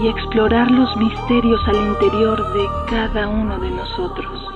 y 0.00 0.06
explorar 0.06 0.70
los 0.70 0.96
misterios 0.96 1.60
al 1.66 1.76
interior 1.76 2.52
de 2.52 2.66
cada 2.88 3.28
uno 3.28 3.58
de 3.58 3.70
nosotros. 3.70 4.48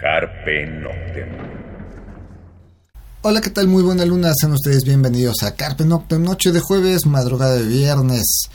Carpe 0.00 0.66
Noctem. 0.66 1.28
Hola, 3.22 3.40
¿qué 3.40 3.48
tal? 3.48 3.68
Muy 3.68 3.82
buena 3.82 4.04
luna, 4.04 4.32
sean 4.34 4.52
ustedes 4.52 4.84
bienvenidos 4.84 5.42
a 5.42 5.54
Carpe 5.54 5.86
Noctem, 5.86 6.22
noche 6.22 6.52
de 6.52 6.60
jueves, 6.60 7.06
madrugada 7.06 7.54
de 7.54 7.66
viernes. 7.66 8.50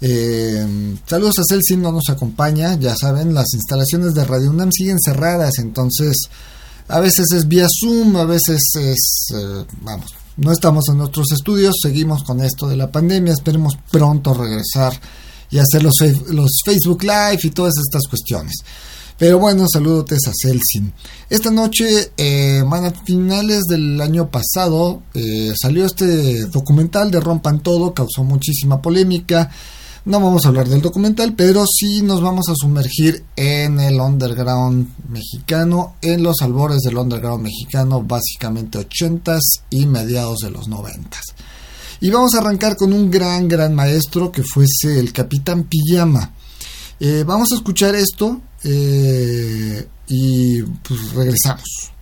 Eh, 0.00 0.96
saludos 1.06 1.38
a 1.38 1.42
Celsin, 1.48 1.82
no 1.82 1.92
nos 1.92 2.08
acompaña, 2.08 2.74
ya 2.74 2.96
saben, 2.96 3.34
las 3.34 3.54
instalaciones 3.54 4.14
de 4.14 4.24
Radio 4.24 4.50
UNAM 4.50 4.72
siguen 4.72 4.98
cerradas, 4.98 5.58
entonces 5.58 6.28
a 6.88 7.00
veces 7.00 7.26
es 7.34 7.46
vía 7.46 7.66
Zoom, 7.80 8.16
a 8.16 8.24
veces 8.24 8.60
es, 8.76 9.28
eh, 9.34 9.64
vamos, 9.82 10.14
no 10.36 10.52
estamos 10.52 10.88
en 10.88 10.98
nuestros 10.98 11.32
estudios, 11.32 11.76
seguimos 11.82 12.24
con 12.24 12.40
esto 12.42 12.66
de 12.68 12.76
la 12.76 12.90
pandemia, 12.90 13.32
esperemos 13.32 13.76
pronto 13.90 14.34
regresar 14.34 14.98
y 15.50 15.58
hacer 15.58 15.82
los, 15.82 15.94
los 16.28 16.60
Facebook 16.64 17.02
Live 17.02 17.40
y 17.42 17.50
todas 17.50 17.74
estas 17.78 18.02
cuestiones. 18.08 18.54
Pero 19.18 19.40
bueno, 19.40 19.66
saludos 19.70 20.04
a 20.12 20.32
Celsin. 20.32 20.92
Esta 21.28 21.50
noche, 21.50 22.12
eh, 22.16 22.62
a 22.64 22.90
finales 23.04 23.64
del 23.64 24.00
año 24.00 24.30
pasado, 24.30 25.02
eh, 25.12 25.52
salió 25.60 25.86
este 25.86 26.46
documental 26.46 27.10
de 27.10 27.18
Rompan 27.18 27.60
Todo, 27.60 27.92
causó 27.92 28.22
muchísima 28.22 28.80
polémica. 28.80 29.50
No 30.04 30.20
vamos 30.20 30.44
a 30.44 30.48
hablar 30.48 30.68
del 30.68 30.80
documental, 30.80 31.34
pero 31.36 31.64
sí 31.66 32.02
nos 32.02 32.22
vamos 32.22 32.48
a 32.48 32.54
sumergir 32.54 33.24
en 33.36 33.80
el 33.80 34.00
underground 34.00 34.88
mexicano, 35.08 35.96
en 36.00 36.22
los 36.22 36.40
albores 36.40 36.78
del 36.80 36.96
underground 36.96 37.44
mexicano, 37.44 38.02
básicamente 38.02 38.78
80s 38.78 39.40
y 39.70 39.86
mediados 39.86 40.38
de 40.38 40.50
los 40.50 40.68
90s. 40.68 41.34
Y 42.00 42.10
vamos 42.10 42.34
a 42.34 42.38
arrancar 42.38 42.76
con 42.76 42.92
un 42.92 43.10
gran, 43.10 43.48
gran 43.48 43.74
maestro 43.74 44.30
que 44.30 44.42
fuese 44.44 44.98
el 45.00 45.12
Capitán 45.12 45.64
Pijama. 45.64 46.32
Eh, 47.00 47.24
vamos 47.26 47.52
a 47.52 47.56
escuchar 47.56 47.94
esto 47.94 48.40
eh, 48.64 49.86
y 50.08 50.62
pues 50.62 51.12
regresamos. 51.12 51.92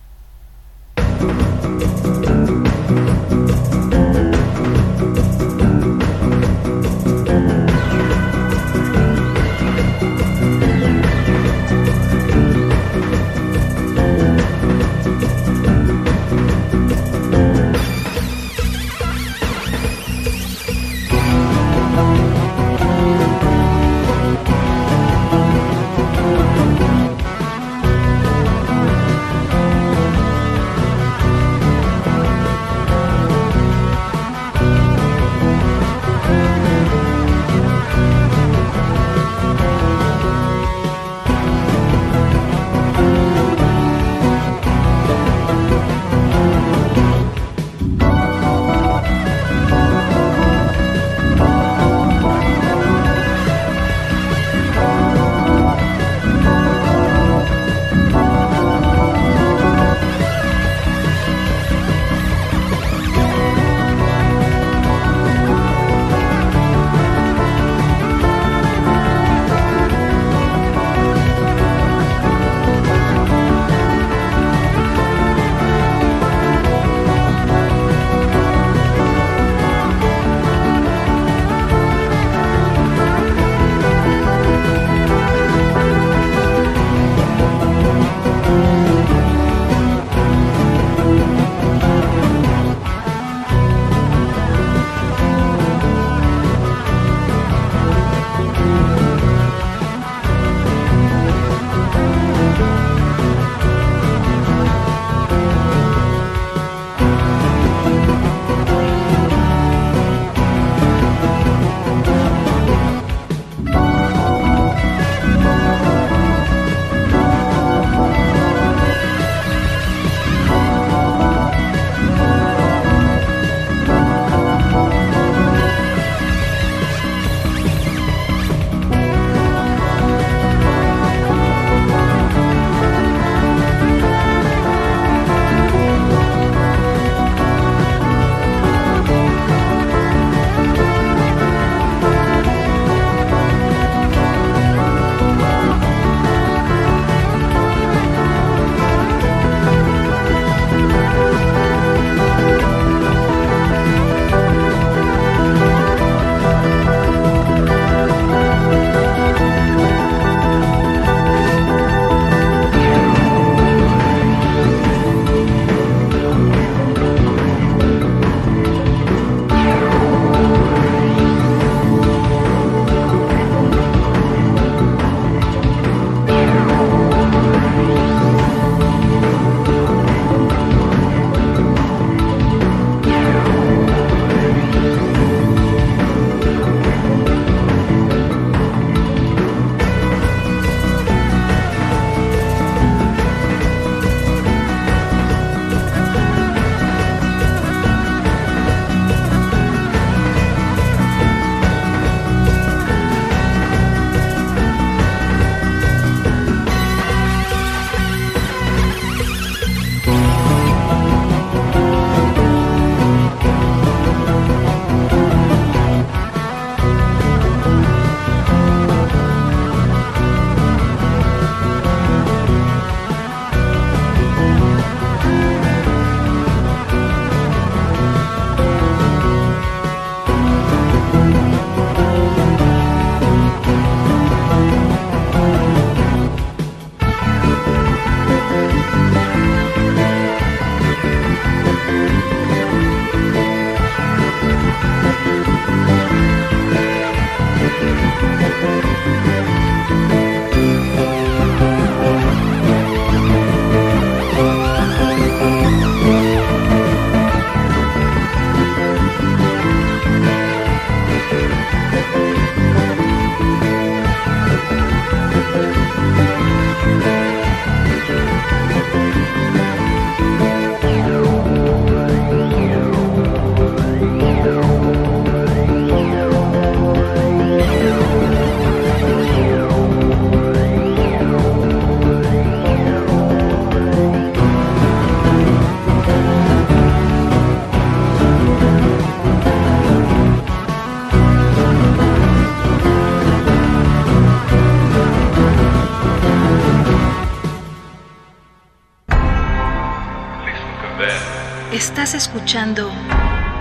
Estás 301.97 302.13
escuchando 302.13 302.91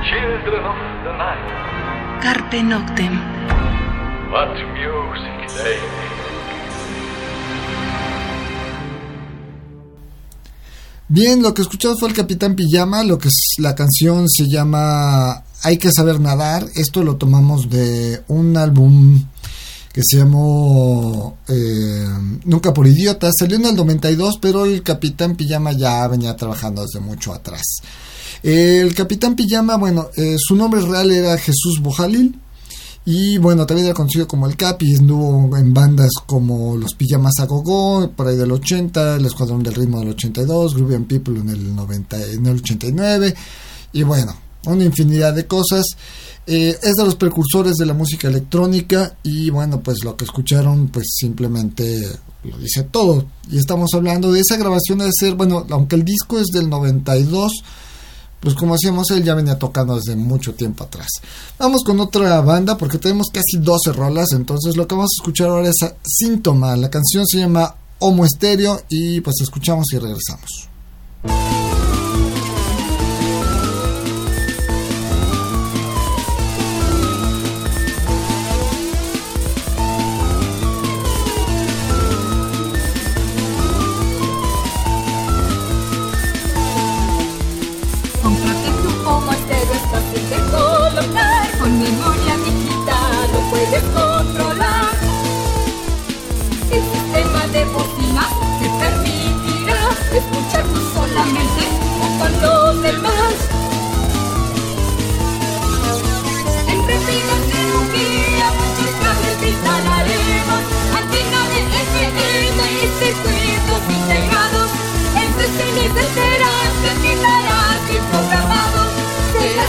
Children 0.05 0.67
of 0.67 0.77
the 1.05 1.13
night, 1.17 2.21
Carpe 2.21 2.63
Noctem. 2.63 3.19
what 4.31 4.53
music 4.75 5.57
they. 5.57 5.79
Bien, 11.09 11.43
lo 11.43 11.55
que 11.55 11.63
escuchamos 11.63 11.99
fue 11.99 12.11
el 12.11 12.15
Capitán 12.15 12.55
Pijama, 12.55 13.05
lo 13.05 13.17
que 13.17 13.29
es 13.29 13.55
la 13.57 13.75
canción 13.75 14.29
se 14.29 14.45
llama 14.47 15.43
Hay 15.63 15.79
que 15.79 15.91
saber 15.91 16.21
nadar. 16.21 16.67
Esto 16.75 17.03
lo 17.03 17.17
tomamos 17.17 17.71
de 17.71 18.23
un 18.29 18.55
álbum 18.59 19.25
que 19.95 20.03
se 20.05 20.19
llamó 20.19 21.39
eh, 21.49 22.07
Nunca 22.45 22.75
por 22.75 22.87
Idiota. 22.87 23.31
Salió 23.33 23.57
en 23.57 23.65
el 23.65 23.77
92, 23.77 24.35
pero 24.43 24.67
el 24.67 24.83
Capitán 24.83 25.37
Pijama 25.37 25.73
ya 25.73 26.07
venía 26.07 26.37
trabajando 26.37 26.83
desde 26.83 27.01
mucho 27.01 27.33
atrás. 27.33 27.63
El 28.43 28.95
Capitán 28.95 29.35
Pijama, 29.35 29.77
bueno, 29.77 30.09
eh, 30.17 30.37
su 30.39 30.55
nombre 30.55 30.81
real 30.81 31.11
era 31.11 31.37
Jesús 31.39 31.81
Bojalil. 31.81 32.41
Y 33.09 33.39
bueno, 33.39 33.67
también 33.67 33.87
era 33.87 33.95
conocido 33.95 34.27
como 34.27 34.49
el 34.49 34.57
Capi, 34.57 34.95
estuvo 34.95 35.57
en 35.57 35.73
bandas 35.73 36.11
como 36.27 36.77
Los 36.77 36.95
Pijamas 36.95 37.35
a 37.39 37.45
Gogo, 37.45 38.11
por 38.11 38.27
ahí 38.27 38.37
del 38.37 38.51
80, 38.51 39.17
El 39.17 39.27
Escuadrón 39.27 39.63
del 39.63 39.75
Ritmo 39.75 40.01
del 40.01 40.09
82, 40.09 40.75
Groovy 40.75 40.97
and 40.97 41.07
People 41.07 41.39
en 41.39 41.49
el, 41.49 41.77
90, 41.77 42.33
en 42.33 42.47
el 42.47 42.57
89, 42.57 43.33
y 43.93 44.03
bueno, 44.03 44.35
una 44.67 44.85
infinidad 44.85 45.35
de 45.35 45.47
cosas. 45.47 45.85
Eh, 46.49 46.79
es 46.81 46.95
de 46.95 47.05
los 47.05 47.17
precursores 47.17 47.75
de 47.75 47.87
la 47.87 47.95
música 47.95 48.29
electrónica 48.29 49.17
y 49.25 49.51
bueno, 49.51 49.81
pues 49.83 50.05
lo 50.05 50.17
que 50.17 50.25
escucharon 50.25 50.89
pues 50.89 51.07
simplemente 51.17 52.09
lo 52.45 52.57
dice 52.59 52.85
todo. 52.85 53.27
Y 53.51 53.59
estamos 53.59 53.91
hablando 53.95 54.31
de 54.31 54.41
esa 54.41 54.57
grabación 54.57 54.99
de 54.99 55.11
ser, 55.13 55.35
bueno, 55.35 55.67
aunque 55.71 55.97
el 55.97 56.05
disco 56.05 56.39
es 56.39 56.47
del 56.49 56.69
92, 56.69 57.53
pues 58.41 58.55
como 58.55 58.75
hacíamos 58.75 59.11
él 59.11 59.25
ya 59.25 59.35
venía 59.35 59.59
tocando 59.59 59.97
desde 59.97 60.17
mucho 60.17 60.55
tiempo 60.55 60.85
atrás. 60.85 61.09
Vamos 61.59 61.83
con 61.85 61.99
otra 62.01 62.41
banda 62.41 62.77
porque 62.77 62.99
tenemos 62.99 63.29
casi 63.33 63.59
12 63.59 63.93
rolas, 63.93 64.33
entonces 64.33 64.77
lo 64.77 64.87
que 64.87 64.95
vamos 64.95 65.11
a 65.17 65.21
escuchar 65.21 65.49
ahora 65.49 65.69
es 65.69 65.77
Síntoma. 66.05 66.77
La 66.77 66.91
canción 66.91 67.27
se 67.27 67.39
llama 67.39 67.75
Homo 67.99 68.25
Estéreo 68.25 68.83
y 68.89 69.21
pues 69.21 69.37
escuchamos 69.41 69.87
y 69.93 69.99
regresamos. 69.99 70.69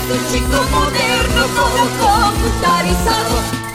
Um 0.10 0.30
chico 0.30 0.64
moderno 0.72 1.48
todo 1.56 1.90
computarizado. 2.00 3.67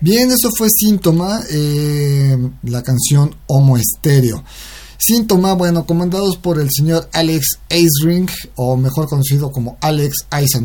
Bien, 0.00 0.30
eso 0.30 0.50
fue 0.56 0.68
Síntoma, 0.70 1.40
eh, 1.50 2.36
la 2.64 2.82
canción 2.82 3.34
Homo 3.46 3.78
Estéreo. 3.78 4.44
Síntoma, 4.98 5.54
bueno, 5.54 5.86
comandados 5.86 6.36
por 6.36 6.60
el 6.60 6.68
señor 6.70 7.08
Alex 7.12 7.58
Aisring, 7.70 8.28
o 8.56 8.76
mejor 8.76 9.08
conocido 9.08 9.50
como 9.50 9.78
Alex 9.80 10.26
Ice. 10.42 10.58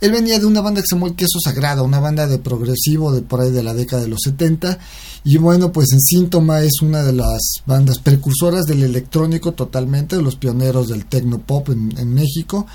Él 0.00 0.10
venía 0.10 0.40
de 0.40 0.46
una 0.46 0.60
banda 0.60 0.80
que 0.80 0.86
se 0.88 0.96
llamó 0.96 1.06
El 1.06 1.14
Queso 1.14 1.38
Sagrado, 1.44 1.84
una 1.84 2.00
banda 2.00 2.26
de 2.26 2.38
progresivo 2.38 3.12
de 3.12 3.22
por 3.22 3.40
ahí 3.40 3.52
de 3.52 3.62
la 3.62 3.74
década 3.74 4.02
de 4.02 4.08
los 4.08 4.20
70. 4.24 4.78
Y 5.24 5.36
bueno, 5.36 5.70
pues 5.70 5.92
en 5.92 6.00
Síntoma 6.00 6.62
es 6.62 6.82
una 6.82 7.04
de 7.04 7.12
las 7.12 7.62
bandas 7.66 8.00
precursoras 8.00 8.64
del 8.64 8.82
electrónico 8.82 9.52
totalmente, 9.52 10.16
de 10.16 10.22
los 10.22 10.34
pioneros 10.34 10.88
del 10.88 11.06
techno 11.06 11.38
pop 11.38 11.68
en, 11.68 11.96
en 11.96 12.12
México. 12.12 12.66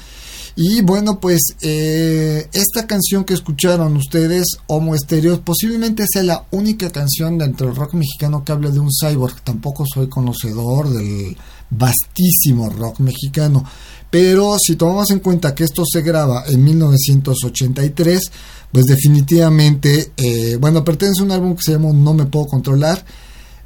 Y 0.60 0.82
bueno, 0.82 1.20
pues 1.20 1.56
eh, 1.62 2.50
esta 2.52 2.88
canción 2.88 3.24
que 3.24 3.36
escucharon 3.36 3.96
ustedes, 3.96 4.58
Homo 4.66 4.96
Estéreo, 4.96 5.40
posiblemente 5.42 6.04
sea 6.12 6.24
la 6.24 6.48
única 6.50 6.90
canción 6.90 7.38
dentro 7.38 7.68
del 7.68 7.76
rock 7.76 7.94
mexicano 7.94 8.44
que 8.44 8.54
habla 8.54 8.72
de 8.72 8.80
un 8.80 8.90
cyborg. 8.90 9.40
Tampoco 9.42 9.86
soy 9.86 10.10
conocedor 10.10 10.90
del 10.90 11.38
vastísimo 11.70 12.72
rock 12.72 13.02
mexicano. 13.02 13.64
Pero 14.10 14.58
si 14.60 14.76
tomamos 14.76 15.12
en 15.12 15.20
cuenta 15.20 15.54
que 15.54 15.64
esto 15.64 15.84
se 15.86 16.02
graba 16.02 16.46
en 16.48 16.64
1983, 16.64 18.32
pues 18.72 18.86
definitivamente, 18.86 20.12
eh, 20.18 20.58
bueno, 20.60 20.84
pertenece 20.84 21.22
a 21.22 21.26
un 21.26 21.32
álbum 21.34 21.56
que 21.56 21.62
se 21.62 21.74
llama 21.74 21.94
No 21.94 22.16
me 22.16 22.26
puedo 22.26 22.48
controlar, 22.48 23.06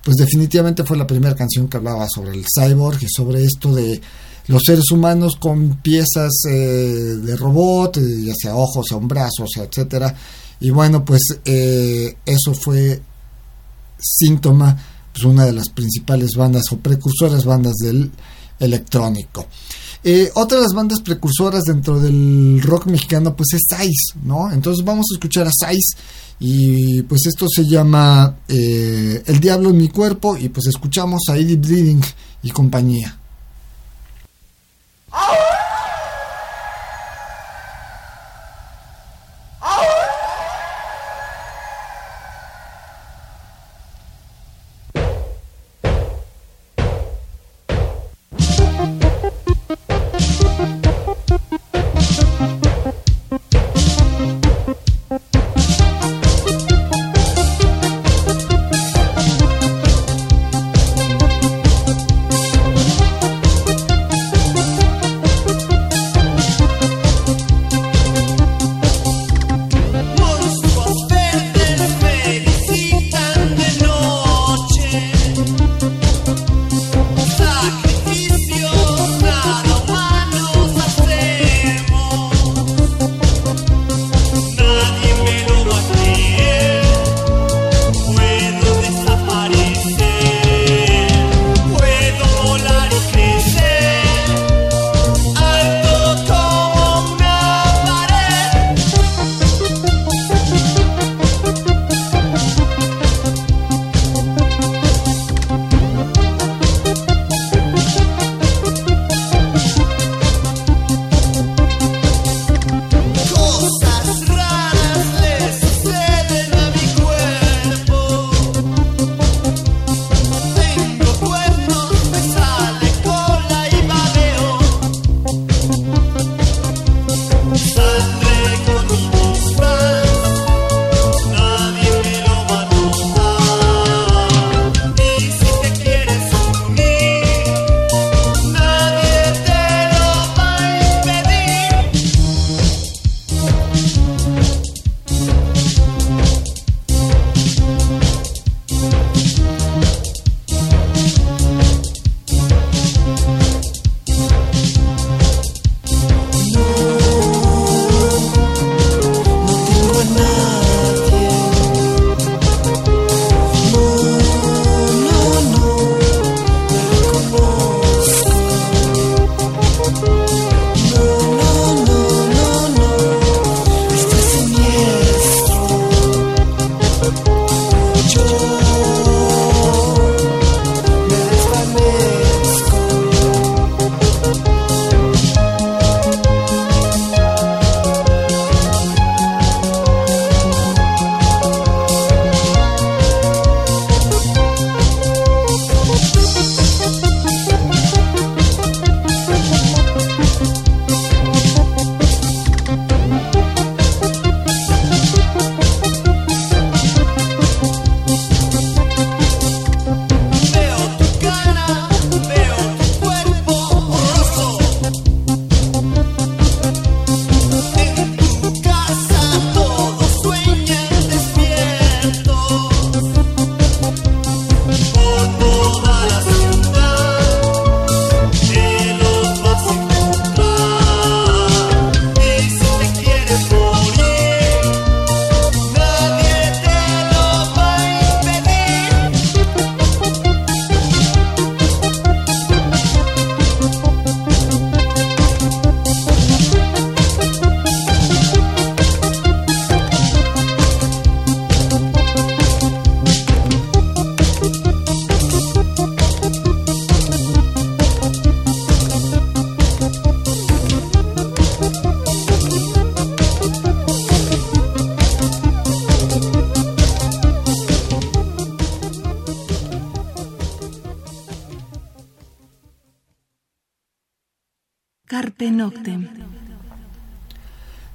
pues 0.04 0.18
definitivamente 0.18 0.84
fue 0.84 0.98
la 0.98 1.08
primera 1.08 1.36
canción 1.36 1.70
que 1.70 1.78
hablaba 1.78 2.06
sobre 2.14 2.32
el 2.32 2.44
cyborg 2.54 3.02
y 3.02 3.08
sobre 3.08 3.46
esto 3.46 3.74
de 3.74 4.02
los 4.48 4.62
seres 4.66 4.92
humanos 4.92 5.36
con 5.38 5.78
piezas 5.78 6.32
eh, 6.50 6.54
de 6.54 7.36
robot, 7.36 7.98
eh, 7.98 8.24
ya 8.26 8.34
sea 8.36 8.56
ojos, 8.56 8.86
sea 8.88 8.98
un 8.98 9.08
brazo, 9.08 9.46
sea 9.48 9.64
etcétera. 9.64 10.16
Y 10.60 10.70
bueno, 10.70 11.04
pues 11.04 11.22
eh, 11.46 12.16
eso 12.26 12.54
fue 12.54 13.02
síntoma, 14.00 14.78
pues 15.12 15.26
una 15.26 15.46
de 15.46 15.54
las 15.54 15.70
principales 15.70 16.36
bandas 16.36 16.64
o 16.72 16.78
precursoras 16.78 17.46
bandas 17.46 17.76
del 17.78 18.12
electrónico. 18.60 19.48
Eh, 20.04 20.32
otra 20.34 20.58
de 20.58 20.64
las 20.64 20.74
bandas 20.74 21.02
precursoras 21.02 21.64
dentro 21.64 22.00
del 22.00 22.60
rock 22.64 22.88
mexicano 22.88 23.36
pues 23.36 23.54
es 23.54 23.66
Sais, 23.70 24.16
¿no? 24.24 24.52
Entonces 24.52 24.84
vamos 24.84 25.06
a 25.12 25.16
escuchar 25.16 25.48
a 25.48 25.52
Sais 25.52 25.96
y 26.40 27.04
pues 27.04 27.28
esto 27.28 27.46
se 27.48 27.66
llama 27.68 28.38
eh, 28.48 29.22
El 29.28 29.40
Diablo 29.40 29.70
en 29.70 29.78
mi 29.78 29.90
cuerpo 29.90 30.36
y 30.38 30.50
pues 30.50 30.66
escuchamos 30.68 31.22
a 31.30 31.38
Eddie 31.38 31.58
Bleeding 31.58 32.02
y 32.42 32.50
compañía. 32.50 33.21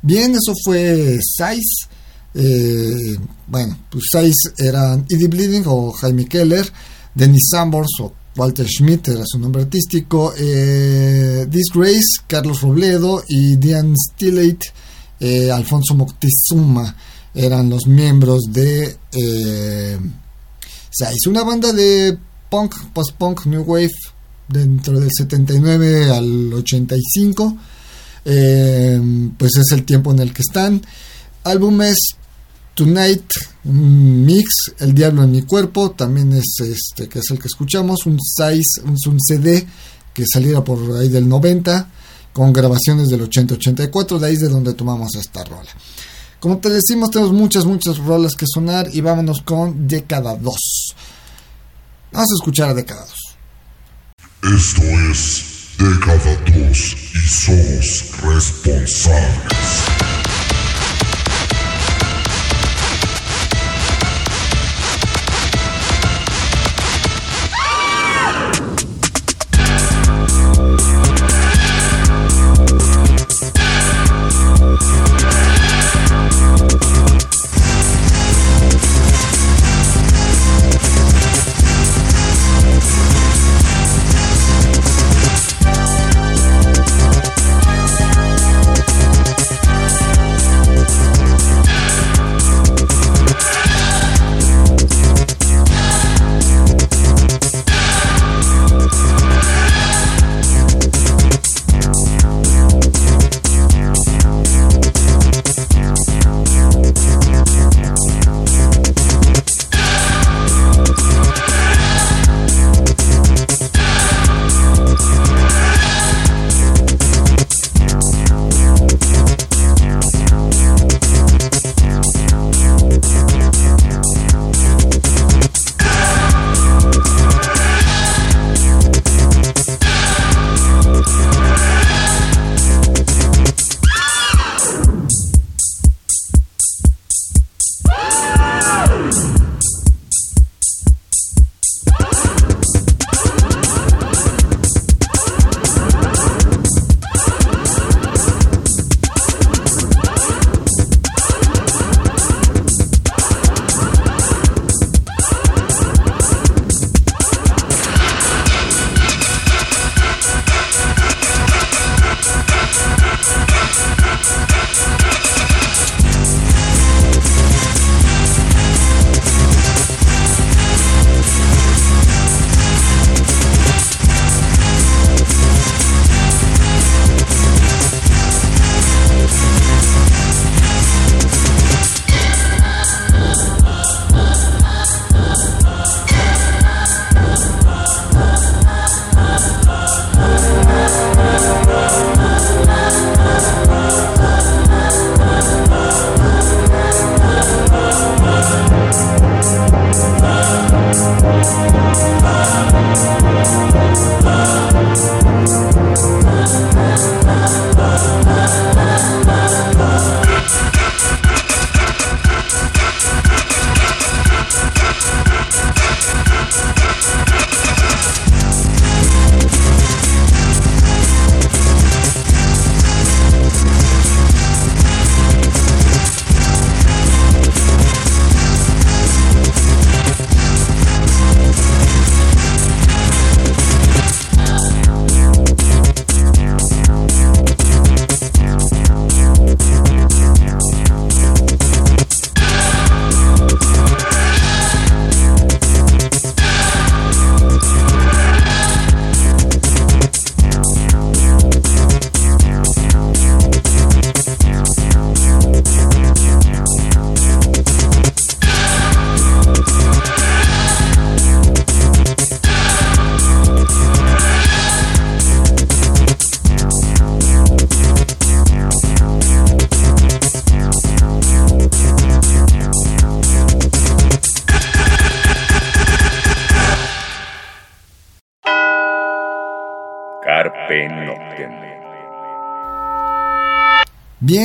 Bien, 0.06 0.36
eso 0.36 0.52
fue 0.64 1.18
Size. 1.20 1.88
Eh, 2.32 3.18
bueno, 3.48 3.76
pues 3.90 4.04
Size 4.12 4.54
eran 4.56 5.04
Eddie 5.10 5.26
Bleeding 5.26 5.64
o 5.66 5.90
Jaime 5.90 6.26
Keller, 6.26 6.64
Dennis 7.12 7.48
Sambors 7.50 7.88
o 8.00 8.12
Walter 8.36 8.68
Schmidt 8.68 9.08
era 9.08 9.24
su 9.26 9.36
nombre 9.40 9.62
artístico, 9.62 10.32
eh, 10.38 11.46
Disgrace, 11.50 12.22
Carlos 12.28 12.60
Robledo 12.60 13.24
y 13.26 13.56
Diane 13.56 13.94
Stillate, 13.96 14.68
eh, 15.18 15.50
Alfonso 15.50 15.96
Moctezuma 15.96 16.94
eran 17.34 17.68
los 17.68 17.88
miembros 17.88 18.42
de 18.48 18.96
eh, 19.10 19.98
Size, 20.88 21.28
una 21.28 21.42
banda 21.42 21.72
de 21.72 22.16
punk, 22.48 22.76
post-punk, 22.92 23.46
new 23.46 23.64
wave 23.64 23.90
dentro 24.46 25.00
del 25.00 25.10
79 25.10 26.12
al 26.12 26.54
85 26.54 27.56
eh, 28.28 29.00
pues 29.38 29.52
es 29.56 29.72
el 29.72 29.84
tiempo 29.84 30.10
en 30.10 30.18
el 30.18 30.34
que 30.34 30.42
están. 30.42 30.82
Álbumes 31.44 31.96
Tonight 32.74 33.32
mix 33.64 34.44
El 34.80 34.92
Diablo 34.92 35.22
en 35.22 35.30
mi 35.30 35.42
cuerpo 35.42 35.92
también 35.92 36.32
es 36.32 36.56
este 36.60 37.08
que 37.08 37.20
es 37.20 37.24
el 37.30 37.38
que 37.38 37.46
escuchamos 37.46 38.04
un 38.04 38.18
size 38.20 38.82
un 38.84 39.18
CD 39.18 39.66
que 40.12 40.24
saliera 40.30 40.62
por 40.62 40.78
ahí 40.98 41.08
del 41.08 41.26
90 41.26 41.88
con 42.32 42.52
grabaciones 42.52 43.08
del 43.08 43.22
80-84 43.30 44.18
de 44.18 44.26
ahí 44.26 44.34
es 44.34 44.40
de 44.40 44.48
donde 44.48 44.74
tomamos 44.74 45.14
esta 45.14 45.42
rola. 45.44 45.70
Como 46.38 46.58
te 46.58 46.68
decimos 46.68 47.10
tenemos 47.10 47.32
muchas 47.32 47.64
muchas 47.64 47.96
rolas 47.96 48.32
que 48.38 48.44
sonar 48.46 48.88
y 48.92 49.00
vámonos 49.00 49.40
con 49.40 49.88
Década 49.88 50.36
2 50.36 50.54
vamos 52.12 52.28
a 52.30 52.34
escuchar 52.34 52.70
a 52.70 52.74
Década 52.74 53.06
2 54.42 54.54
Esto 54.54 54.82
es 54.82 55.55
Década 55.78 56.36
2 56.46 56.96
y 57.14 57.28
somos 57.28 58.04
responsables. 58.22 60.15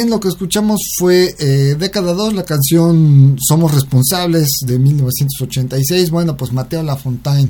Lo 0.09 0.19
que 0.19 0.29
escuchamos 0.29 0.79
fue 0.97 1.35
eh, 1.37 1.75
Década 1.77 2.13
2, 2.13 2.33
la 2.33 2.43
canción 2.43 3.37
Somos 3.39 3.73
Responsables 3.73 4.47
de 4.65 4.79
1986. 4.79 6.09
Bueno, 6.09 6.35
pues 6.35 6.51
Mateo 6.51 6.81
Lafontaine, 6.81 7.49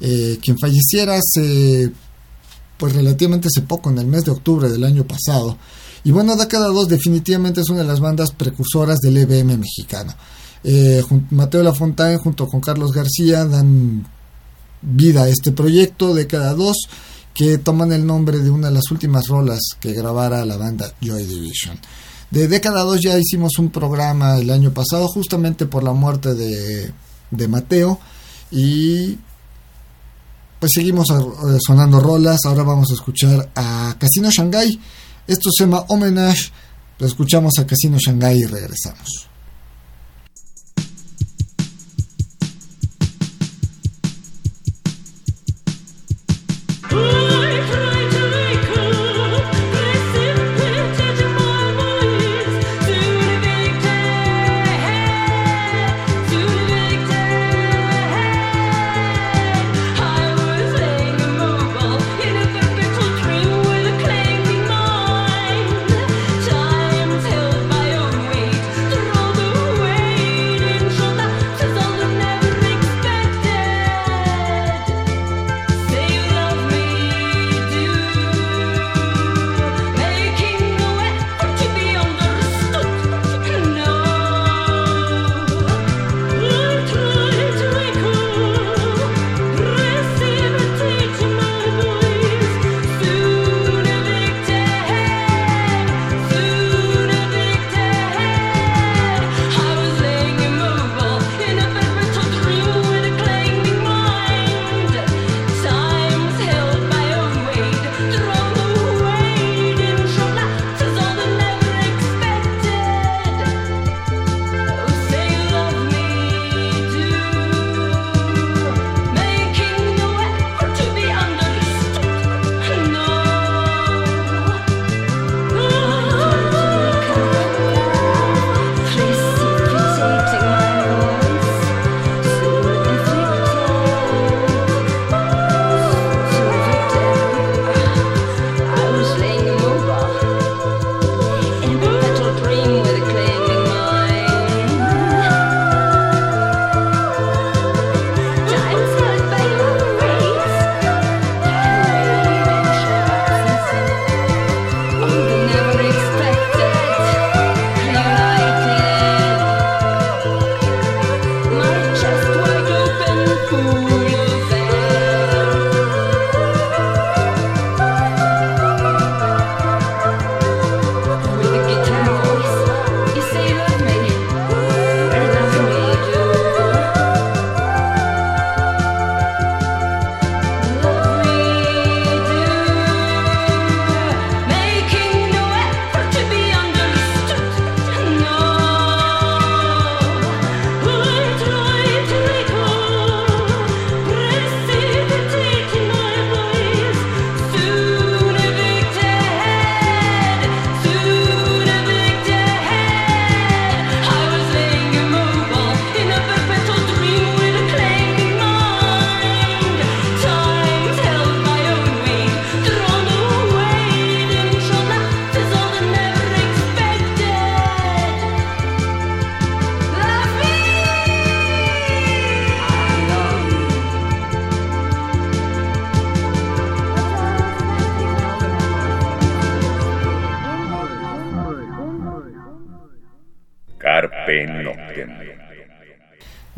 eh, 0.00 0.38
quien 0.40 0.58
falleciera 0.58 1.16
hace, 1.16 1.90
pues 2.76 2.94
relativamente 2.94 3.48
hace 3.48 3.62
poco, 3.62 3.90
en 3.90 3.98
el 3.98 4.06
mes 4.06 4.24
de 4.24 4.30
octubre 4.30 4.68
del 4.68 4.84
año 4.84 5.06
pasado. 5.06 5.58
Y 6.04 6.12
bueno, 6.12 6.36
Década 6.36 6.68
2 6.68 6.88
definitivamente 6.88 7.60
es 7.62 7.68
una 7.68 7.80
de 7.80 7.88
las 7.88 8.00
bandas 8.00 8.30
precursoras 8.32 8.98
del 9.00 9.16
EBM 9.16 9.58
mexicano. 9.58 10.14
Eh, 10.64 11.02
Mateo 11.30 11.62
Lafontaine 11.62 12.18
junto 12.18 12.46
con 12.46 12.60
Carlos 12.60 12.92
García 12.92 13.44
dan 13.44 14.06
vida 14.82 15.24
a 15.24 15.28
este 15.28 15.52
proyecto, 15.52 16.14
Década 16.14 16.54
2, 16.54 16.76
que 17.38 17.56
toman 17.58 17.92
el 17.92 18.04
nombre 18.04 18.40
de 18.40 18.50
una 18.50 18.66
de 18.66 18.74
las 18.74 18.90
últimas 18.90 19.28
rolas 19.28 19.60
que 19.78 19.92
grabara 19.92 20.44
la 20.44 20.56
banda 20.56 20.92
Joy 21.00 21.24
Division. 21.24 21.78
De 22.32 22.48
Década 22.48 22.82
2 22.82 23.00
ya 23.00 23.16
hicimos 23.16 23.60
un 23.60 23.70
programa 23.70 24.38
el 24.38 24.50
año 24.50 24.72
pasado 24.72 25.06
justamente 25.06 25.66
por 25.66 25.84
la 25.84 25.92
muerte 25.92 26.34
de, 26.34 26.92
de 27.30 27.48
Mateo 27.48 28.00
y 28.50 29.16
pues 30.58 30.72
seguimos 30.74 31.10
eh, 31.10 31.58
sonando 31.64 32.00
rolas, 32.00 32.40
ahora 32.44 32.64
vamos 32.64 32.90
a 32.90 32.94
escuchar 32.94 33.48
a 33.54 33.94
Casino 33.96 34.32
Shanghai, 34.32 34.76
esto 35.28 35.48
se 35.56 35.62
llama 35.62 35.84
Homenage, 35.86 36.50
lo 36.98 37.06
escuchamos 37.06 37.52
a 37.60 37.66
Casino 37.68 37.98
Shanghai 38.00 38.36
y 38.36 38.46
regresamos. 38.46 39.27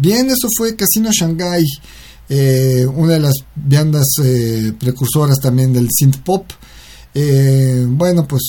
Bien, 0.00 0.30
eso 0.30 0.48
fue 0.56 0.76
Casino 0.76 1.10
Shanghai, 1.12 1.62
eh, 2.30 2.86
una 2.86 3.12
de 3.12 3.20
las 3.20 3.34
bandas 3.54 4.06
eh, 4.24 4.72
precursoras 4.80 5.36
también 5.42 5.74
del 5.74 5.88
synth 5.90 6.22
pop. 6.24 6.46
Eh, 7.12 7.84
bueno, 7.86 8.26
pues 8.26 8.42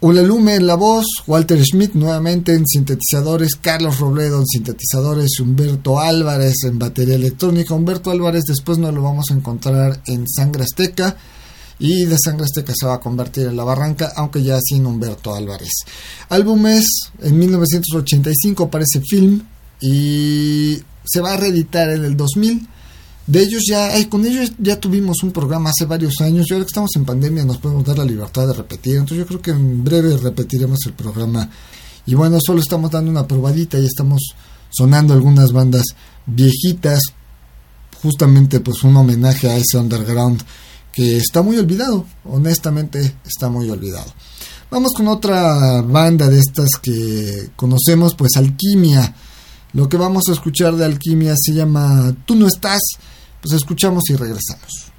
Ulalume 0.00 0.56
en 0.56 0.66
la 0.66 0.74
voz, 0.74 1.06
Walter 1.28 1.64
Schmidt 1.64 1.94
nuevamente 1.94 2.54
en 2.54 2.66
sintetizadores, 2.66 3.54
Carlos 3.54 4.00
Robledo 4.00 4.40
en 4.40 4.46
sintetizadores, 4.46 5.38
Humberto 5.38 6.00
Álvarez 6.00 6.64
en 6.64 6.80
batería 6.80 7.14
electrónica. 7.14 7.72
Humberto 7.72 8.10
Álvarez 8.10 8.42
después 8.48 8.78
nos 8.78 8.92
lo 8.92 9.00
vamos 9.00 9.26
a 9.30 9.34
encontrar 9.34 10.02
en 10.06 10.26
Sangre 10.28 10.64
Azteca 10.64 11.16
y 11.78 12.04
de 12.04 12.16
Sangre 12.18 12.46
Azteca 12.46 12.72
se 12.76 12.84
va 12.84 12.94
a 12.94 13.00
convertir 13.00 13.46
en 13.46 13.56
La 13.56 13.62
Barranca, 13.62 14.12
aunque 14.16 14.42
ya 14.42 14.58
sin 14.60 14.86
Humberto 14.86 15.36
Álvarez. 15.36 15.70
Álbumes, 16.30 16.84
en 17.20 17.38
1985 17.38 18.64
aparece 18.64 19.00
Film 19.08 19.51
y 19.82 20.80
se 21.04 21.20
va 21.20 21.34
a 21.34 21.36
reeditar 21.36 21.90
en 21.90 22.04
el 22.04 22.16
2000. 22.16 22.68
De 23.26 23.42
ellos 23.42 23.62
ya, 23.68 23.90
con 24.08 24.24
ellos 24.24 24.52
ya 24.58 24.80
tuvimos 24.80 25.22
un 25.22 25.32
programa 25.32 25.70
hace 25.70 25.84
varios 25.84 26.20
años 26.20 26.46
y 26.48 26.52
ahora 26.52 26.64
que 26.64 26.70
estamos 26.70 26.90
en 26.96 27.04
pandemia 27.04 27.44
nos 27.44 27.58
podemos 27.58 27.84
dar 27.84 27.98
la 27.98 28.04
libertad 28.04 28.46
de 28.46 28.54
repetir. 28.54 28.94
Entonces 28.96 29.18
yo 29.18 29.26
creo 29.26 29.42
que 29.42 29.50
en 29.50 29.84
breve 29.84 30.16
repetiremos 30.16 30.78
el 30.86 30.92
programa. 30.94 31.48
Y 32.06 32.14
bueno, 32.14 32.38
solo 32.44 32.60
estamos 32.60 32.90
dando 32.90 33.10
una 33.10 33.26
probadita 33.26 33.78
y 33.78 33.86
estamos 33.86 34.34
sonando 34.70 35.14
algunas 35.14 35.52
bandas 35.52 35.84
viejitas. 36.26 37.00
Justamente 38.02 38.60
pues 38.60 38.82
un 38.82 38.96
homenaje 38.96 39.48
a 39.48 39.56
ese 39.56 39.78
underground 39.78 40.42
que 40.92 41.16
está 41.16 41.42
muy 41.42 41.58
olvidado. 41.58 42.06
Honestamente 42.24 43.16
está 43.24 43.48
muy 43.48 43.68
olvidado. 43.70 44.12
Vamos 44.70 44.92
con 44.96 45.06
otra 45.08 45.82
banda 45.82 46.28
de 46.28 46.38
estas 46.38 46.70
que 46.80 47.50
conocemos, 47.56 48.14
pues 48.14 48.36
Alquimia. 48.36 49.14
Lo 49.74 49.88
que 49.88 49.96
vamos 49.96 50.24
a 50.28 50.32
escuchar 50.32 50.74
de 50.74 50.84
Alquimia 50.84 51.34
se 51.34 51.54
llama 51.54 52.14
Tú 52.26 52.34
no 52.34 52.46
estás. 52.46 52.80
Pues 53.40 53.54
escuchamos 53.54 54.02
y 54.10 54.16
regresamos. 54.16 54.92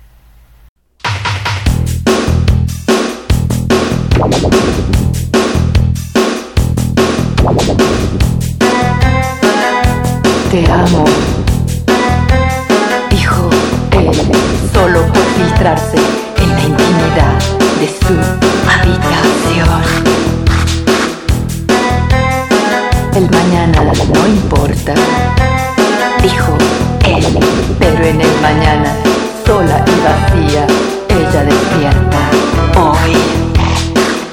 Te 10.50 10.72
amo, 10.72 11.06
dijo 13.12 13.50
él, 13.92 14.12
solo 14.74 15.14
por 15.14 15.24
filtrarse 15.36 16.13
sola 29.74 29.86
y 29.88 29.98
vacía, 30.02 30.68
ella 31.10 31.44
despierta. 31.44 32.20
Hoy, 32.80 33.16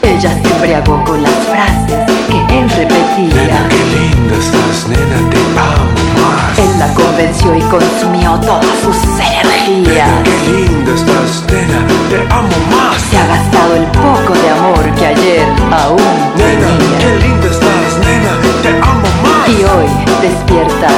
ella 0.02 0.30
se 0.42 0.54
embriagó 0.54 1.02
con 1.04 1.22
las 1.22 1.32
frases 1.48 2.10
que 2.28 2.58
él 2.58 2.68
repetía. 2.70 3.68
Qué 3.68 3.84
linda 3.94 4.36
estás, 4.36 4.88
nena, 4.88 5.30
te 5.30 5.38
amo 5.58 6.00
más. 6.16 6.58
Él 6.58 6.78
la 6.78 6.94
convenció 6.94 7.54
y 7.54 7.60
consumió 7.62 8.38
todas 8.40 8.66
sus 8.82 8.96
energías. 9.20 10.08
Qué 10.24 10.52
linda 10.52 10.94
estás, 10.94 11.44
nena, 11.48 11.86
te 12.08 12.34
amo 12.34 12.56
más. 12.70 13.00
Se 13.10 13.18
ha 13.18 13.26
gastado 13.26 13.76
el 13.76 13.84
poco 13.86 14.34
de 14.34 14.50
amor 14.50 14.94
que 14.94 15.06
ayer 15.06 15.46
aún 15.72 15.96
Nena, 16.36 16.66
tenía. 16.66 16.98
qué 16.98 17.26
linda 17.26 17.46
estás, 17.46 17.98
nena, 18.04 18.32
te 18.62 18.68
amo 18.68 19.08
más. 19.22 19.48
Y 19.48 19.64
hoy 19.64 19.88
despierta, 20.22 20.88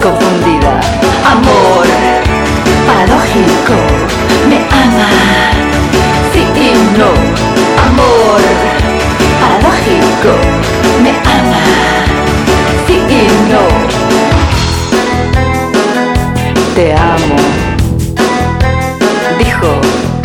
confundida. 0.00 0.80
Amor, 1.30 1.86
paradójico, 2.90 3.76
me 4.48 4.58
ama. 4.84 5.08
Sí 6.32 6.42
y 6.56 6.72
no. 6.98 7.10
Amor, 7.86 8.42
paradójico, 9.40 10.32
me 11.02 11.10
ama. 11.38 11.64
Sí 12.86 12.96
y 13.08 13.24
no. 13.50 13.64
Te 16.74 16.94
amo, 16.94 17.36
dijo 19.38 19.70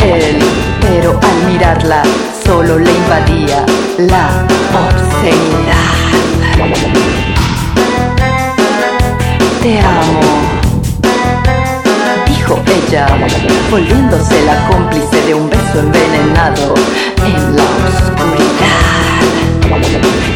él, 0.00 0.38
pero 0.80 1.20
al 1.22 1.52
mirarla 1.52 2.02
solo 2.44 2.78
le 2.78 2.90
invadía 2.92 3.64
la 3.98 4.26
obscenidad. 4.84 5.92
Te 9.62 9.80
amo, 9.80 10.65
dijo 12.46 12.62
ella, 12.66 13.06
volviéndose 13.70 14.42
la 14.44 14.66
cómplice 14.68 15.20
de 15.26 15.34
un 15.34 15.48
beso 15.50 15.80
envenenado 15.80 16.74
en 17.24 17.56
la 17.56 17.62
oscuridad. 17.88 19.22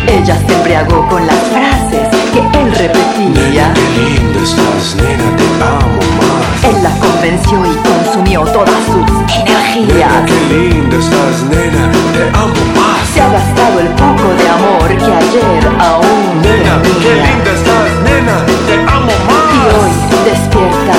Ella 0.09 0.37
se 0.46 0.55
embriagó 0.55 1.07
con 1.09 1.25
las 1.27 1.38
frases 1.49 2.09
que 2.33 2.40
él 2.59 2.73
repetía. 2.75 3.73
Qué 3.75 3.87
linda 4.01 4.40
estás, 4.42 4.96
nena, 4.96 5.37
te 5.37 5.44
amo 5.62 6.03
más. 6.18 6.64
Él 6.64 6.83
la 6.83 6.90
convenció 6.99 7.59
y 7.64 7.77
consumió 7.88 8.42
todas 8.44 8.75
sus 8.87 9.07
energías. 9.46 10.12
Qué 10.27 10.55
linda 10.55 10.96
estás, 10.96 11.42
nena, 11.49 11.90
te 12.12 12.23
amo 12.37 12.62
más. 12.75 13.09
Se 13.14 13.20
ha 13.20 13.29
gastado 13.29 13.81
el 13.81 13.88
poco 13.88 14.35
de 14.35 14.49
amor 14.49 14.88
que 14.88 15.12
ayer 15.14 15.68
aún 15.79 16.42
Nena, 16.42 16.83
qué 16.83 16.88
tenía. 16.90 17.25
linda 17.27 17.51
estás, 17.53 17.90
nena, 18.05 18.37
te 18.66 18.75
amo 18.90 19.11
Y 19.11 19.27
más. 19.31 19.75
hoy 19.79 19.92
despierta, 20.25 20.94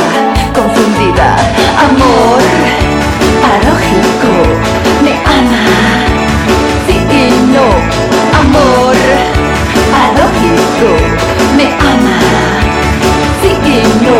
confundida. 1.21 1.35
Amor, 1.77 2.41
paradójico, 3.41 4.33
me 5.03 5.13
ama. 5.25 5.63
Sí 6.87 6.97
y 7.09 7.29
no. 7.53 7.67
Amor, 8.39 8.95
paradójico, 9.91 10.89
me 11.57 11.67
ama. 11.91 12.17
Sí 13.41 13.51
y 13.65 13.83
no. 14.03 14.19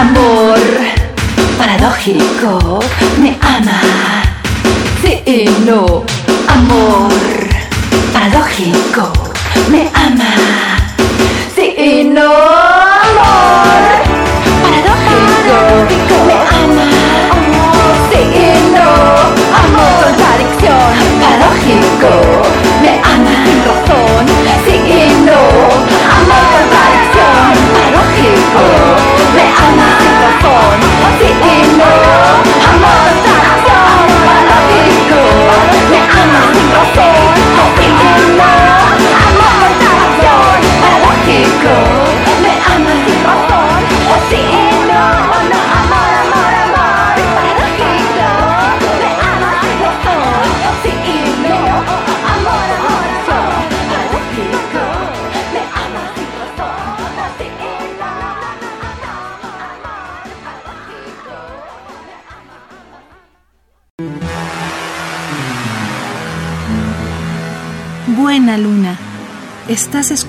Amor 0.00 0.60
paradójico 1.58 2.80
me 3.20 3.36
ama. 3.40 3.80
Sí 5.02 5.22
y 5.26 5.48
no. 5.66 6.17
Amor 6.68 7.48
paradójico 8.12 9.10
me 9.70 9.90
ama. 9.94 10.57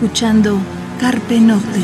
Escuchando 0.02 0.58
Carpe 0.98 1.42
Noctem. 1.42 1.84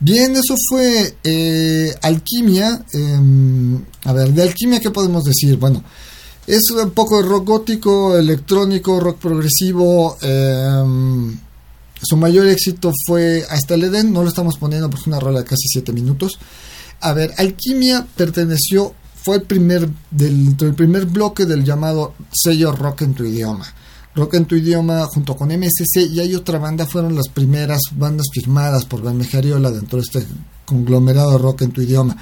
Bien, 0.00 0.34
eso 0.34 0.56
fue 0.68 1.14
eh, 1.22 1.94
Alquimia. 2.02 2.84
eh, 2.92 3.78
a 4.04 4.12
ver, 4.12 4.32
de 4.32 4.42
Alquimia, 4.42 4.80
¿qué 4.80 4.90
podemos 4.90 5.22
decir? 5.22 5.56
Bueno, 5.58 5.84
es 6.48 6.62
un 6.72 6.90
poco 6.90 7.22
de 7.22 7.28
rock 7.28 7.46
gótico, 7.46 8.18
electrónico, 8.18 8.98
rock 8.98 9.18
progresivo. 9.18 10.18
eh, 10.22 11.36
su 12.02 12.16
mayor 12.16 12.48
éxito 12.48 12.92
fue 13.06 13.46
Hasta 13.48 13.74
el 13.74 13.84
Edén. 13.84 14.12
No 14.12 14.22
lo 14.24 14.28
estamos 14.28 14.58
poniendo 14.58 14.90
porque 14.90 15.02
es 15.02 15.06
una 15.06 15.20
rola 15.20 15.38
de 15.38 15.44
casi 15.46 15.68
7 15.68 15.92
minutos. 15.92 16.38
A 17.00 17.12
ver, 17.12 17.32
Alquimia 17.38 18.06
perteneció, 18.16 18.92
fue 19.24 19.36
el 19.36 19.42
primer, 19.42 19.88
del, 20.10 20.54
primer 20.76 21.06
bloque 21.06 21.46
del 21.46 21.64
llamado 21.64 22.14
sello 22.30 22.72
rock 22.72 23.02
en 23.02 23.14
tu 23.14 23.24
idioma. 23.24 23.64
Rock 24.14 24.34
en 24.34 24.44
tu 24.44 24.54
idioma 24.54 25.06
junto 25.06 25.34
con 25.34 25.48
MSC 25.48 26.10
y 26.12 26.20
hay 26.20 26.34
otra 26.34 26.58
banda, 26.58 26.86
fueron 26.86 27.16
las 27.16 27.28
primeras 27.28 27.80
bandas 27.96 28.26
firmadas 28.32 28.84
por 28.84 29.02
Ariola 29.08 29.70
dentro 29.70 29.98
de 29.98 30.02
este 30.02 30.26
conglomerado 30.66 31.38
rock 31.38 31.62
en 31.62 31.72
tu 31.72 31.80
idioma. 31.80 32.16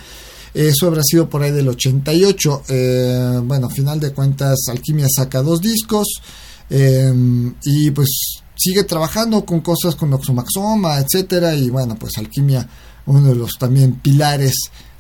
Eso 0.54 0.86
habrá 0.86 1.02
sido 1.02 1.28
por 1.28 1.42
ahí 1.42 1.50
del 1.50 1.68
88. 1.68 2.62
Eh, 2.68 3.40
bueno, 3.42 3.68
final 3.68 3.98
de 3.98 4.12
cuentas, 4.12 4.60
Alquimia 4.70 5.06
saca 5.14 5.42
dos 5.42 5.60
discos 5.60 6.06
eh, 6.70 7.12
y 7.64 7.90
pues 7.90 8.42
sigue 8.54 8.84
trabajando 8.84 9.44
con 9.44 9.60
cosas 9.60 9.96
con 9.96 10.12
Oxomaxoma, 10.12 10.98
etcétera. 10.98 11.54
Y 11.56 11.68
bueno, 11.68 11.96
pues 11.96 12.16
Alquimia, 12.16 12.68
uno 13.06 13.22
de 13.22 13.34
los 13.34 13.52
también 13.58 13.94
pilares 13.94 14.54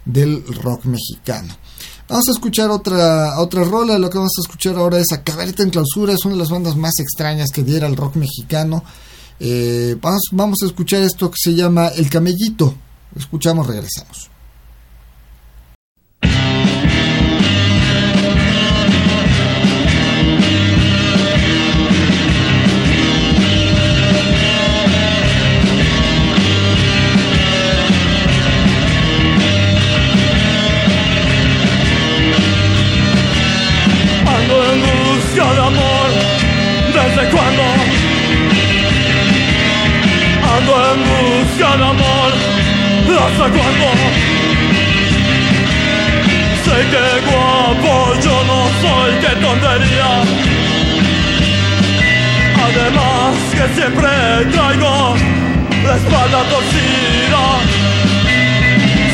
del 0.04 0.44
rock 0.62 0.86
mexicano. 0.86 1.54
Vamos 2.12 2.28
a 2.28 2.32
escuchar 2.32 2.68
otra, 2.68 3.40
otra 3.40 3.64
rola. 3.64 3.98
Lo 3.98 4.10
que 4.10 4.18
vamos 4.18 4.34
a 4.36 4.42
escuchar 4.42 4.76
ahora 4.76 4.98
es 4.98 5.10
A 5.12 5.22
Cabareta 5.22 5.62
en 5.62 5.70
Clausura. 5.70 6.12
Es 6.12 6.26
una 6.26 6.34
de 6.34 6.40
las 6.40 6.50
bandas 6.50 6.76
más 6.76 6.92
extrañas 6.98 7.48
que 7.50 7.62
diera 7.62 7.86
el 7.86 7.96
rock 7.96 8.16
mexicano. 8.16 8.84
Eh, 9.40 9.96
vamos, 9.98 10.20
vamos 10.30 10.58
a 10.62 10.66
escuchar 10.66 11.00
esto 11.00 11.30
que 11.30 11.38
se 11.38 11.54
llama 11.54 11.88
El 11.88 12.10
Camellito. 12.10 12.74
Escuchamos, 13.16 13.66
regresamos. 13.66 14.31
Sé 46.64 46.76
que 46.90 47.04
guapo 47.26 48.14
yo 48.22 48.36
no 48.44 48.58
soy, 48.80 49.10
qué 49.20 49.32
tontería. 49.40 50.10
Además 52.66 53.34
que 53.52 53.66
siempre 53.74 54.10
traigo 54.52 54.94
la 55.84 55.94
espalda 55.96 56.40
torcida. 56.52 57.44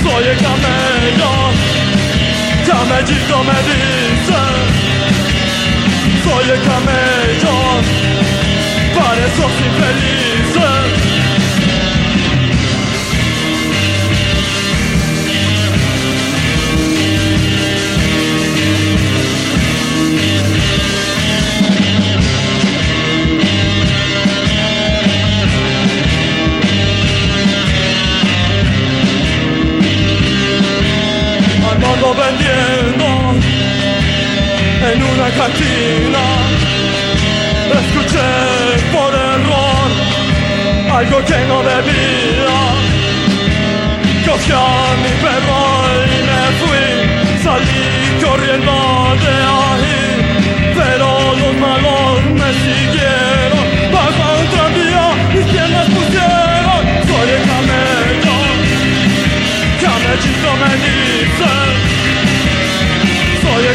Soy 0.03 0.25
el 0.33 0.39
camello, 0.47 1.33
camellito 2.67 3.37
me 3.49 3.59
dice. 3.69 4.41
Soy 6.25 6.47
el 6.51 6.61
camello, 6.69 7.57
para 8.95 9.21
esos 9.27 9.53
infelices. 9.69 10.38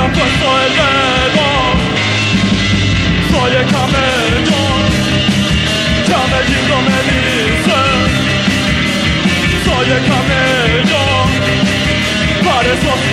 han 0.00 0.12
puesto 0.12 0.46
el 0.64 0.72
dedo 0.72 1.48
Soy 3.30 3.52
el 3.56 3.66
camello, 3.66 4.62
camellito 6.08 6.76
me 6.88 6.98
dice 7.10 7.80
Soy 9.64 9.88
el 9.90 10.02
camello, 10.12 11.04
para 12.44 12.68
esos 12.72 13.11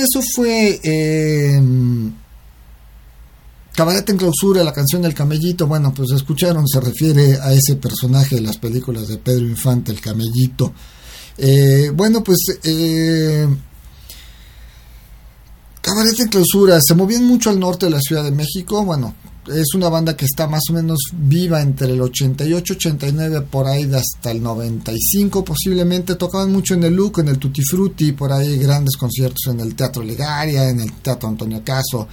Eso 0.00 0.20
fue 0.34 0.80
eh, 0.82 1.60
Cabaret 3.76 4.08
en 4.08 4.16
clausura, 4.16 4.64
la 4.64 4.72
canción 4.72 5.02
del 5.02 5.12
camellito. 5.12 5.66
Bueno, 5.66 5.92
pues 5.92 6.10
escucharon, 6.12 6.66
se 6.66 6.80
refiere 6.80 7.38
a 7.40 7.52
ese 7.52 7.76
personaje 7.76 8.36
de 8.36 8.40
las 8.40 8.56
películas 8.56 9.06
de 9.08 9.18
Pedro 9.18 9.46
Infante, 9.46 9.92
el 9.92 10.00
camellito. 10.00 10.72
Eh, 11.36 11.90
bueno, 11.94 12.24
pues 12.24 12.38
eh, 12.62 13.46
Cabaret 15.82 16.18
en 16.18 16.28
clausura, 16.28 16.78
se 16.80 16.94
movían 16.94 17.24
mucho 17.24 17.50
al 17.50 17.60
norte 17.60 17.86
de 17.86 17.92
la 17.92 18.00
Ciudad 18.00 18.24
de 18.24 18.30
México. 18.30 18.82
Bueno, 18.82 19.14
es 19.48 19.74
una 19.74 19.88
banda 19.88 20.16
que 20.16 20.24
está 20.24 20.46
más 20.46 20.62
o 20.70 20.72
menos 20.72 20.98
viva 21.12 21.62
entre 21.62 21.92
el 21.92 22.00
88, 22.00 22.74
89, 22.74 23.42
por 23.42 23.66
ahí 23.66 23.88
hasta 23.94 24.30
el 24.30 24.42
95 24.42 25.44
posiblemente. 25.44 26.16
Tocaban 26.16 26.52
mucho 26.52 26.74
en 26.74 26.84
el 26.84 26.94
Look, 26.94 27.20
en 27.20 27.28
el 27.28 27.38
Tutti 27.38 27.62
Frutti, 27.62 28.12
por 28.12 28.32
ahí 28.32 28.58
grandes 28.58 28.96
conciertos 28.96 29.52
en 29.52 29.60
el 29.60 29.74
Teatro 29.74 30.02
Legaria, 30.02 30.68
en 30.68 30.80
el 30.80 30.92
Teatro 30.94 31.28
Antonio 31.28 31.62
Caso. 31.64 32.08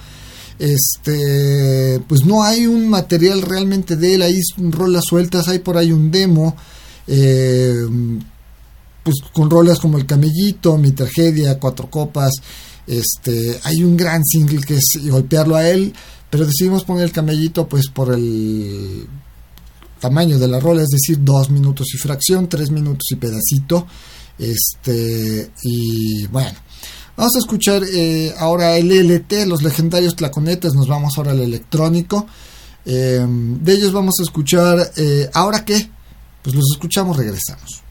Este, 0.58 2.00
pues 2.06 2.24
no 2.24 2.44
hay 2.44 2.66
un 2.66 2.88
material 2.88 3.42
realmente 3.42 3.96
de 3.96 4.14
él, 4.14 4.22
hay 4.22 4.40
rolas 4.70 5.04
sueltas, 5.08 5.48
hay 5.48 5.58
por 5.58 5.76
ahí 5.76 5.92
un 5.92 6.10
demo. 6.10 6.56
Eh, 7.06 7.86
pues 9.02 9.16
con 9.32 9.50
rolas 9.50 9.78
como 9.78 9.98
El 9.98 10.06
Camellito, 10.06 10.78
Mi 10.78 10.92
Tragedia, 10.92 11.58
Cuatro 11.58 11.90
Copas. 11.90 12.32
Este, 12.86 13.58
hay 13.62 13.82
un 13.82 13.96
gran 13.96 14.24
single 14.24 14.60
que 14.60 14.74
es 14.74 14.98
golpearlo 15.08 15.56
a 15.56 15.68
él, 15.68 15.94
pero 16.34 16.46
decidimos 16.46 16.82
poner 16.82 17.04
el 17.04 17.12
camellito 17.12 17.68
pues 17.68 17.86
por 17.86 18.12
el 18.12 19.06
tamaño 20.00 20.36
de 20.36 20.48
la 20.48 20.58
rola, 20.58 20.82
es 20.82 20.88
decir, 20.88 21.18
dos 21.20 21.48
minutos 21.48 21.94
y 21.94 21.96
fracción, 21.96 22.48
tres 22.48 22.72
minutos 22.72 23.06
y 23.12 23.14
pedacito. 23.14 23.86
Este, 24.36 25.52
y 25.62 26.26
bueno, 26.26 26.58
vamos 27.16 27.36
a 27.36 27.38
escuchar 27.38 27.84
eh, 27.84 28.34
ahora 28.36 28.76
el 28.76 28.90
LT, 28.90 29.46
los 29.46 29.62
legendarios 29.62 30.16
tlaconetes, 30.16 30.74
nos 30.74 30.88
vamos 30.88 31.16
ahora 31.16 31.30
al 31.30 31.40
electrónico. 31.40 32.26
Eh, 32.84 33.24
de 33.28 33.72
ellos 33.72 33.92
vamos 33.92 34.14
a 34.18 34.24
escuchar, 34.24 34.90
eh, 34.96 35.30
¿ahora 35.34 35.64
qué? 35.64 35.88
Pues 36.42 36.56
los 36.56 36.64
escuchamos, 36.74 37.16
regresamos. 37.16 37.83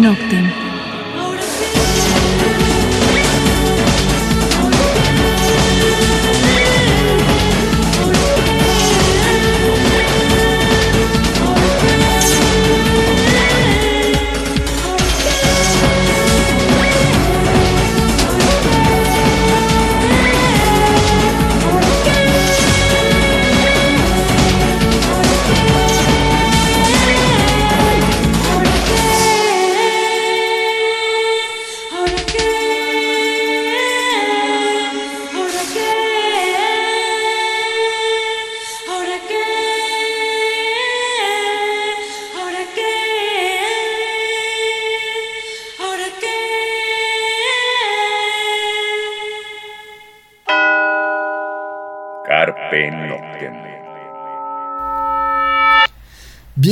Carpe 0.00 0.67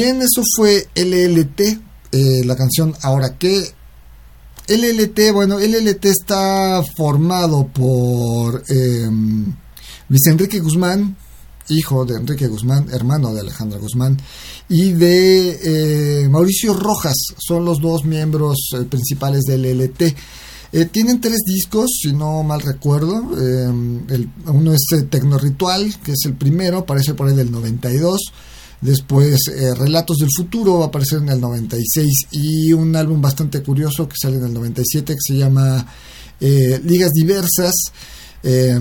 Bien, 0.07 0.23
eso 0.23 0.41
fue 0.55 0.87
LLT, 0.95 1.61
eh, 2.13 2.45
la 2.45 2.55
canción 2.55 2.95
Ahora 3.03 3.37
qué. 3.39 3.73
LLT, 4.69 5.33
bueno, 5.33 5.59
LLT 5.59 6.05
está 6.05 6.81
formado 6.97 7.67
por 7.67 8.63
eh, 8.69 9.11
Luis 10.09 10.61
Guzmán, 10.63 11.17
hijo 11.71 12.05
de 12.05 12.19
Enrique 12.19 12.47
Guzmán, 12.47 12.87
hermano 12.93 13.35
de 13.35 13.41
Alejandra 13.41 13.81
Guzmán, 13.81 14.17
y 14.69 14.93
de 14.93 16.23
eh, 16.23 16.29
Mauricio 16.29 16.73
Rojas, 16.75 17.17
son 17.45 17.65
los 17.65 17.81
dos 17.81 18.05
miembros 18.05 18.59
eh, 18.75 18.85
principales 18.85 19.43
del 19.43 19.63
LLT. 19.63 20.15
Tienen 20.93 21.21
tres 21.21 21.39
discos, 21.45 21.91
si 22.01 22.13
no 22.13 22.45
mal 22.45 22.61
recuerdo. 22.61 23.37
El- 23.37 24.31
uno 24.47 24.73
es 24.73 24.87
eh, 24.93 25.03
Tecno 25.03 25.37
Ritual, 25.37 25.97
que 26.05 26.13
es 26.13 26.21
el 26.27 26.35
primero, 26.35 26.79
aparece 26.79 27.15
por 27.15 27.27
ahí 27.27 27.35
del 27.35 27.51
92. 27.51 28.21
Después 28.87 29.49
eh, 29.49 29.75
Relatos 29.75 30.19
del 30.19 30.29
Futuro 30.31 30.79
va 30.79 30.85
a 30.85 30.89
aparecer 30.89 31.19
en 31.19 31.31
el 31.31 31.41
96 31.41 32.29
y 32.31 32.73
un 32.73 32.95
álbum 32.95 33.21
bastante 33.21 33.61
curioso 33.61 34.09
que 34.09 34.15
sale 34.17 34.37
en 34.37 34.45
el 34.45 34.55
97 34.55 35.13
que 35.13 35.19
se 35.21 35.37
llama 35.37 35.85
eh, 36.39 36.81
Ligas 36.85 37.11
Diversas. 37.11 37.75
Eh, 38.45 38.79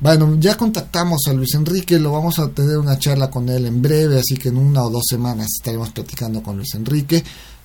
bueno, 0.00 0.36
ya 0.38 0.56
contactamos 0.56 1.22
a 1.26 1.32
Luis 1.32 1.52
Enrique, 1.54 1.98
lo 1.98 2.12
vamos 2.12 2.38
a 2.38 2.48
tener 2.50 2.78
una 2.78 3.00
charla 3.00 3.28
con 3.28 3.48
él 3.48 3.66
en 3.66 3.82
breve, 3.82 4.20
así 4.20 4.36
que 4.36 4.50
en 4.50 4.58
una 4.58 4.84
o 4.84 4.90
dos 4.90 5.06
semanas 5.08 5.48
estaremos 5.58 5.90
platicando 5.90 6.40
con 6.40 6.56
Luis 6.56 6.72
Enrique 6.74 7.24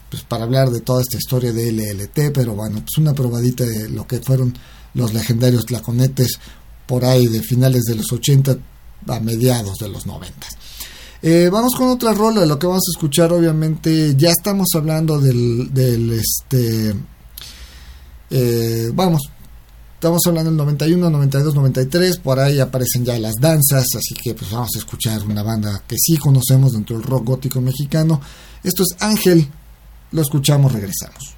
pues 0.09 0.23
para 0.23 0.45
hablar 0.45 0.71
de 0.71 0.81
toda 0.81 1.03
esta 1.03 1.17
historia 1.17 1.53
de 1.53 1.71
LLT, 1.71 2.33
pero 2.33 2.55
bueno, 2.55 2.79
pues 2.79 2.97
una 2.97 3.13
probadita 3.13 3.65
de 3.65 3.87
lo 3.89 4.07
que 4.07 4.19
fueron 4.19 4.57
los 4.95 5.13
legendarios 5.13 5.67
tlaconetes 5.67 6.39
por 6.87 7.05
ahí 7.05 7.27
de 7.27 7.43
finales 7.43 7.83
de 7.83 7.93
los 7.93 8.11
80 8.11 8.57
a 9.07 9.19
mediados 9.19 9.77
de 9.77 9.89
los 9.89 10.05
90. 10.05 10.47
Eh, 11.21 11.49
vamos 11.51 11.73
con 11.75 11.87
otra 11.87 12.13
rola, 12.13 12.45
lo 12.45 12.59
que 12.59 12.67
vamos 12.67 12.83
a 12.87 12.95
escuchar 12.95 13.33
obviamente, 13.33 14.15
ya 14.15 14.29
estamos 14.29 14.67
hablando 14.75 15.19
del, 15.19 15.73
del 15.73 16.11
este, 16.11 16.95
eh, 18.29 18.91
vamos, 18.93 19.21
estamos 19.95 20.21
hablando 20.27 20.51
del 20.51 20.57
91, 20.57 21.09
92, 21.09 21.55
93, 21.55 22.17
por 22.17 22.39
ahí 22.39 22.59
aparecen 22.59 23.05
ya 23.05 23.17
las 23.17 23.35
danzas, 23.39 23.85
así 23.97 24.13
que 24.13 24.33
pues 24.33 24.51
vamos 24.51 24.69
a 24.75 24.79
escuchar 24.79 25.23
una 25.23 25.41
banda 25.41 25.81
que 25.87 25.95
sí 25.97 26.17
conocemos 26.17 26.73
dentro 26.73 26.97
del 26.97 27.05
rock 27.05 27.25
gótico 27.25 27.59
mexicano. 27.59 28.21
Esto 28.63 28.83
es 28.83 28.95
Ángel, 29.01 29.47
lo 30.11 30.21
escuchamos, 30.21 30.73
regresamos. 30.73 31.34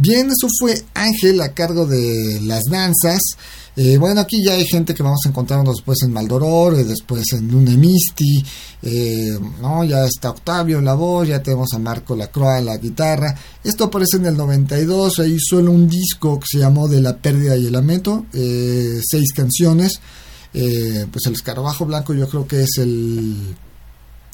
Bien, 0.00 0.28
eso 0.28 0.46
fue 0.60 0.80
Ángel 0.94 1.40
a 1.40 1.54
cargo 1.54 1.84
de 1.84 2.38
las 2.42 2.62
danzas. 2.70 3.18
Eh, 3.74 3.96
bueno, 3.96 4.20
aquí 4.20 4.44
ya 4.44 4.52
hay 4.52 4.64
gente 4.64 4.94
que 4.94 5.02
vamos 5.02 5.18
a 5.26 5.28
encontrarnos 5.28 5.74
después 5.74 5.98
en 6.04 6.12
Maldoror, 6.12 6.78
eh, 6.78 6.84
después 6.84 7.24
en 7.32 7.50
Lunemisti, 7.50 8.44
eh, 8.82 9.36
¿no? 9.60 9.82
ya 9.82 10.04
está 10.04 10.30
Octavio 10.30 10.78
en 10.78 10.84
la 10.84 10.94
voz, 10.94 11.26
ya 11.26 11.42
tenemos 11.42 11.72
a 11.74 11.80
Marco 11.80 12.14
Lacroix 12.14 12.60
en 12.60 12.66
la 12.66 12.76
guitarra. 12.76 13.34
Esto 13.64 13.84
aparece 13.84 14.18
en 14.18 14.26
el 14.26 14.36
92, 14.36 15.18
ahí 15.18 15.36
suele 15.40 15.68
un 15.68 15.88
disco 15.88 16.38
que 16.38 16.46
se 16.48 16.58
llamó 16.58 16.86
De 16.86 17.00
la 17.00 17.16
pérdida 17.16 17.56
y 17.56 17.66
el 17.66 17.72
lamento, 17.72 18.26
eh, 18.34 19.00
seis 19.02 19.32
canciones. 19.32 20.00
Pues 20.52 21.26
el 21.26 21.32
escarabajo 21.32 21.86
blanco 21.86 22.14
yo 22.14 22.28
creo 22.28 22.46
que 22.46 22.62
es 22.62 22.78
el 22.78 23.56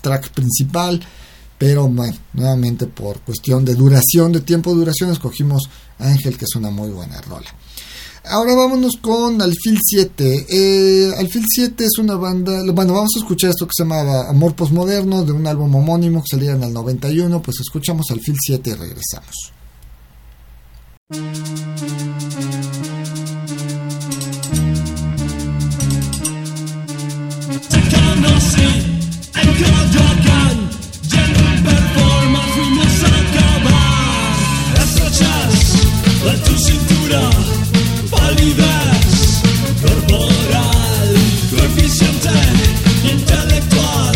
track 0.03 0.31
principal, 0.31 1.01
pero 1.65 1.89
bueno, 1.89 2.15
nuevamente 2.35 2.87
por 2.87 3.21
cuestión 3.21 3.65
de 3.65 3.75
duración, 3.75 4.33
de 4.33 4.43
tiempo 4.43 4.69
de 4.69 4.81
duración, 4.81 5.11
escogimos 5.11 5.62
Ángel, 5.99 6.37
que 6.37 6.45
es 6.45 6.55
una 6.57 6.69
muy 6.69 6.91
buena 6.91 7.19
rola. 7.23 7.47
Ahora 8.25 8.55
vámonos 8.55 8.99
con 9.01 9.41
Alfil 9.41 9.79
7. 9.83 10.47
Eh, 10.47 11.15
Alfil 11.17 11.45
7 11.49 11.87
es 11.87 11.97
una 11.97 12.17
banda, 12.17 12.61
bueno, 12.71 12.93
vamos 12.93 13.12
a 13.17 13.21
escuchar 13.21 13.49
esto 13.49 13.67
que 13.67 13.73
se 13.75 13.83
llama 13.83 14.29
Amor 14.29 14.55
Postmoderno, 14.55 15.25
de 15.25 15.33
un 15.33 15.47
álbum 15.47 15.75
homónimo 15.75 16.23
que 16.23 16.37
salía 16.37 16.53
en 16.53 16.65
el 16.65 16.73
91, 16.75 17.41
pues 17.41 17.57
escuchamos 17.61 18.11
Alfil 18.11 18.37
7 18.39 18.69
y 18.69 18.75
regresamos. 18.75 19.55
Fuimos 32.55 33.02
a 33.02 33.09
acabar. 33.24 34.34
Las 34.76 34.94
trochas 34.94 35.52
de 36.24 36.32
tu 36.46 36.59
cintura, 36.59 37.22
validez 38.11 39.42
corporal, 39.82 41.09
coeficiente 41.50 42.30
intelectual, 43.12 44.14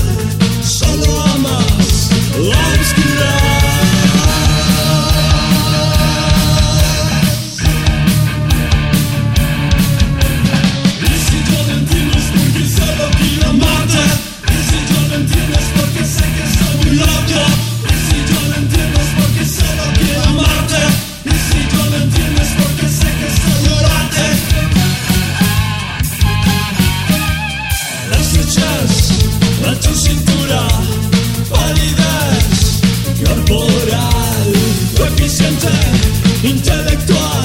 intelectual 36.42 37.37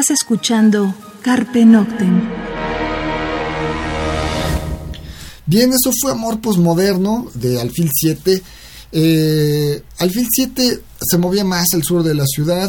Estás 0.00 0.16
escuchando 0.22 0.94
Carpe 1.20 1.62
Noctem. 1.66 2.22
Bien, 5.44 5.70
eso 5.70 5.92
fue 6.00 6.12
Amor 6.12 6.40
Postmoderno 6.40 7.30
de 7.34 7.60
Alfil 7.60 7.90
7. 7.92 8.42
Eh, 8.92 9.82
Alfil 9.98 10.26
7 10.30 10.80
se 11.02 11.18
movía 11.18 11.44
más 11.44 11.66
al 11.74 11.82
sur 11.82 12.02
de 12.02 12.14
la 12.14 12.24
ciudad. 12.24 12.66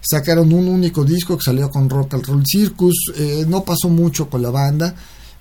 Sacaron 0.00 0.52
un 0.52 0.66
único 0.66 1.04
disco 1.04 1.36
que 1.36 1.44
salió 1.44 1.70
con 1.70 1.88
Rock 1.88 2.14
and 2.14 2.26
Roll 2.26 2.42
Circus. 2.44 3.12
eh, 3.16 3.44
no 3.46 3.62
pasó 3.62 3.88
mucho 3.88 4.28
con 4.28 4.42
la 4.42 4.50
banda. 4.50 4.92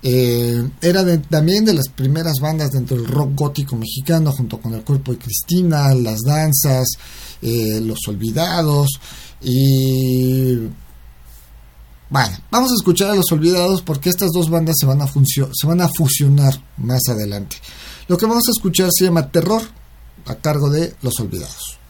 Eh, 0.03 0.63
era 0.79 1.03
también 1.21 1.65
de 1.65 1.73
las 1.73 1.87
primeras 1.87 2.35
bandas 2.39 2.69
dentro 2.69 2.97
del 2.97 3.07
rock 3.07 3.31
gótico 3.33 3.75
mexicano, 3.75 4.31
junto 4.31 4.59
con 4.59 4.75
El 4.75 4.83
Cuerpo 4.83 5.11
de 5.11 5.17
Cristina, 5.17 5.91
Las 5.95 6.19
Danzas, 6.21 6.87
Los 7.41 8.07
Olvidados. 8.07 8.89
Y 9.43 10.59
bueno, 12.11 12.37
vamos 12.51 12.71
a 12.71 12.75
escuchar 12.75 13.09
a 13.09 13.15
Los 13.15 13.31
Olvidados 13.31 13.81
porque 13.81 14.09
estas 14.09 14.31
dos 14.33 14.49
bandas 14.49 14.75
se 14.77 14.85
van 14.85 15.01
a, 15.01 15.07
se 15.07 15.65
van 15.67 15.79
a 15.79 15.87
fusionar 15.87 16.53
más 16.75 17.07
adelante. 17.07 17.55
Lo 18.09 18.17
que 18.17 18.25
vamos 18.25 18.43
a 18.49 18.51
escuchar 18.51 18.89
se 18.91 19.05
llama 19.05 19.31
Terror, 19.31 19.61
a 20.25 20.35
cargo 20.35 20.69
de 20.69 20.93
Los 21.01 21.17
Olvidados. 21.21 21.80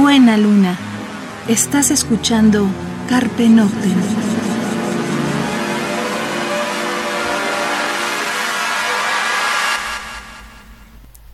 Buena 0.00 0.36
luna. 0.36 0.78
Estás 1.48 1.90
escuchando 1.90 2.68
Carpe 3.08 3.48
Noctem. 3.48 3.96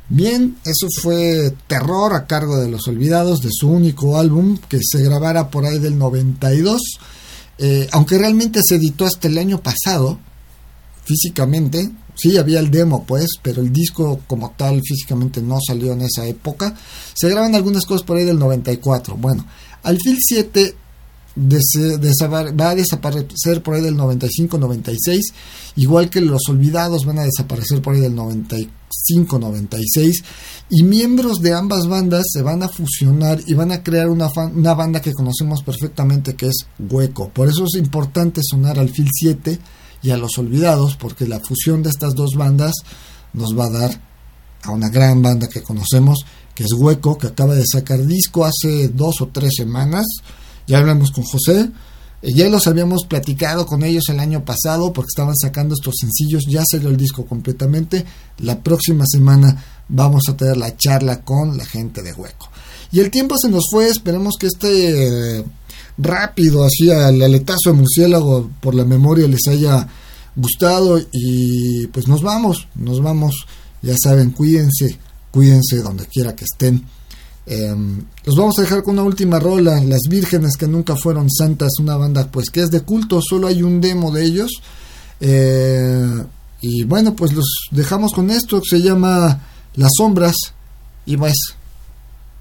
Bien, 0.08 0.56
eso 0.64 0.86
fue 1.02 1.54
Terror 1.66 2.14
a 2.14 2.26
cargo 2.26 2.56
de 2.56 2.70
Los 2.70 2.88
Olvidados 2.88 3.42
de 3.42 3.50
su 3.52 3.68
único 3.68 4.16
álbum 4.16 4.56
que 4.56 4.78
se 4.82 5.02
grabara 5.02 5.50
por 5.50 5.66
ahí 5.66 5.78
del 5.78 5.98
92. 5.98 6.80
Eh, 7.58 7.86
aunque 7.92 8.16
realmente 8.16 8.60
se 8.66 8.76
editó 8.76 9.04
hasta 9.04 9.28
el 9.28 9.36
año 9.36 9.60
pasado, 9.60 10.18
físicamente, 11.04 11.90
sí 12.14 12.36
había 12.38 12.60
el 12.60 12.70
demo 12.70 13.04
pues, 13.04 13.26
pero 13.42 13.60
el 13.62 13.72
disco 13.72 14.20
como 14.26 14.54
tal 14.56 14.80
físicamente 14.84 15.42
no 15.42 15.58
salió 15.66 15.92
en 15.92 16.02
esa 16.02 16.26
época. 16.26 16.74
Se 17.14 17.28
graban 17.28 17.54
algunas 17.54 17.84
cosas 17.84 18.04
por 18.06 18.16
ahí 18.16 18.24
del 18.24 18.38
94. 18.38 19.16
Bueno, 19.16 19.44
Alfil 19.82 20.16
7 20.20 20.76
dese- 21.36 21.98
desaba- 21.98 22.52
va 22.52 22.70
a 22.70 22.74
desaparecer 22.76 23.62
por 23.62 23.74
ahí 23.74 23.82
del 23.82 23.96
95-96, 23.96 25.32
igual 25.76 26.08
que 26.08 26.20
Los 26.20 26.42
Olvidados 26.48 27.04
van 27.04 27.18
a 27.18 27.24
desaparecer 27.24 27.82
por 27.82 27.94
ahí 27.94 28.00
del 28.00 28.14
95-96, 28.14 30.22
y 30.70 30.82
miembros 30.82 31.40
de 31.40 31.52
ambas 31.52 31.86
bandas 31.88 32.24
se 32.32 32.42
van 32.42 32.62
a 32.62 32.68
fusionar 32.68 33.40
y 33.46 33.54
van 33.54 33.72
a 33.72 33.82
crear 33.82 34.08
una, 34.08 34.28
una 34.54 34.74
banda 34.74 35.00
que 35.02 35.12
conocemos 35.12 35.62
perfectamente 35.62 36.34
que 36.34 36.46
es 36.46 36.66
Hueco. 36.78 37.28
Por 37.30 37.48
eso 37.48 37.64
es 37.64 37.74
importante 37.78 38.40
sonar 38.42 38.78
al 38.78 38.88
Phil 38.90 39.08
7 39.12 39.58
y 40.04 40.10
a 40.10 40.18
Los 40.18 40.36
Olvidados, 40.36 40.96
porque 40.96 41.26
la 41.26 41.40
fusión 41.40 41.82
de 41.82 41.88
estas 41.88 42.14
dos 42.14 42.34
bandas 42.36 42.74
nos 43.32 43.58
va 43.58 43.64
a 43.64 43.70
dar 43.70 44.00
a 44.62 44.70
una 44.70 44.90
gran 44.90 45.22
banda 45.22 45.48
que 45.48 45.62
conocemos, 45.62 46.26
que 46.54 46.64
es 46.64 46.72
Hueco, 46.74 47.16
que 47.16 47.28
acaba 47.28 47.54
de 47.54 47.64
sacar 47.66 48.04
disco 48.06 48.44
hace 48.44 48.88
dos 48.88 49.22
o 49.22 49.28
tres 49.28 49.54
semanas. 49.56 50.04
Ya 50.66 50.78
hablamos 50.78 51.10
con 51.10 51.24
José, 51.24 51.70
eh, 52.20 52.32
ya 52.34 52.48
los 52.50 52.66
habíamos 52.66 53.06
platicado 53.06 53.64
con 53.64 53.82
ellos 53.82 54.04
el 54.10 54.20
año 54.20 54.44
pasado 54.44 54.92
porque 54.92 55.08
estaban 55.08 55.36
sacando 55.36 55.74
estos 55.74 55.94
sencillos, 55.98 56.44
ya 56.46 56.62
salió 56.70 56.90
el 56.90 56.98
disco 56.98 57.24
completamente. 57.24 58.04
La 58.38 58.62
próxima 58.62 59.06
semana 59.06 59.64
vamos 59.88 60.24
a 60.28 60.36
tener 60.36 60.58
la 60.58 60.76
charla 60.76 61.22
con 61.22 61.56
la 61.56 61.64
gente 61.64 62.02
de 62.02 62.12
Hueco. 62.12 62.50
Y 62.92 63.00
el 63.00 63.10
tiempo 63.10 63.36
se 63.38 63.48
nos 63.48 63.64
fue, 63.70 63.88
esperemos 63.88 64.36
que 64.38 64.48
este 64.48 65.44
rápido, 65.98 66.64
así 66.64 66.90
al 66.90 67.22
aletazo 67.22 67.70
de 67.70 67.72
murciélago 67.74 68.50
por 68.60 68.74
la 68.74 68.84
memoria 68.84 69.28
les 69.28 69.46
haya 69.48 69.86
gustado 70.36 71.00
y 71.12 71.86
pues 71.88 72.08
nos 72.08 72.22
vamos, 72.22 72.66
nos 72.74 73.00
vamos, 73.00 73.46
ya 73.82 73.94
saben, 74.02 74.30
cuídense, 74.30 74.98
cuídense 75.30 75.82
donde 75.82 76.06
quiera 76.06 76.34
que 76.34 76.44
estén. 76.44 76.84
Eh, 77.46 77.74
los 78.24 78.36
vamos 78.36 78.58
a 78.58 78.62
dejar 78.62 78.82
con 78.82 78.94
una 78.94 79.02
última 79.02 79.38
rola, 79.38 79.82
Las 79.84 80.02
Vírgenes 80.08 80.56
que 80.56 80.66
nunca 80.66 80.96
fueron 80.96 81.30
santas, 81.30 81.72
una 81.78 81.96
banda 81.96 82.28
pues 82.30 82.50
que 82.50 82.62
es 82.62 82.70
de 82.70 82.80
culto, 82.80 83.20
solo 83.22 83.46
hay 83.46 83.62
un 83.62 83.80
demo 83.80 84.10
de 84.10 84.24
ellos. 84.24 84.50
Eh, 85.20 86.24
y 86.60 86.84
bueno, 86.84 87.14
pues 87.14 87.32
los 87.34 87.44
dejamos 87.70 88.12
con 88.12 88.30
esto, 88.30 88.60
que 88.62 88.70
se 88.70 88.82
llama 88.82 89.40
Las 89.74 89.90
Sombras. 89.98 90.34
Y 91.04 91.16
pues, 91.16 91.34